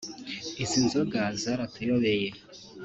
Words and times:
izi 0.63 0.79
nzoga 0.85 1.21
zaratuyobeye 1.41 2.29